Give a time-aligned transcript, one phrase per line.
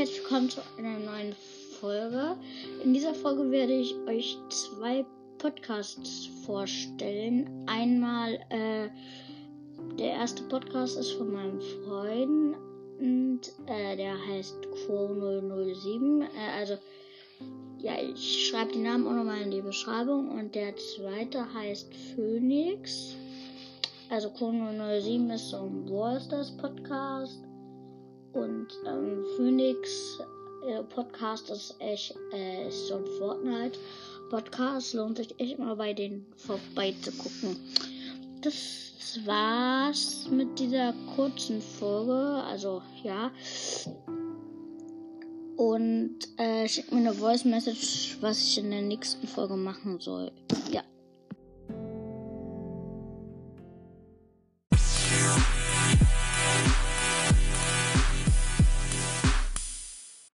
[0.00, 1.34] herzlich willkommen zu einer neuen
[1.78, 2.36] Folge.
[2.82, 5.04] In dieser Folge werde ich euch zwei
[5.36, 7.50] Podcasts vorstellen.
[7.66, 8.88] Einmal, äh,
[9.98, 12.56] der erste Podcast ist von meinem Freund
[12.98, 16.22] und äh, der heißt Quo007.
[16.22, 16.26] Äh,
[16.58, 16.78] also,
[17.78, 20.30] ja, ich schreibe die Namen auch nochmal in die Beschreibung.
[20.30, 23.16] Und der zweite heißt Phoenix.
[24.08, 27.49] Also Quo007 ist so ein Wallstars Podcast.
[28.32, 30.20] Und ähm, Phoenix
[30.66, 33.78] äh, Podcast ist echt äh, so ein Fortnite
[34.30, 34.94] Podcast.
[34.94, 37.56] Lohnt sich echt mal bei denen vorbeizugucken.
[38.42, 42.42] Das war's mit dieser kurzen Folge.
[42.44, 43.30] Also ja.
[45.56, 50.32] Und äh, schickt mir eine Voice Message, was ich in der nächsten Folge machen soll.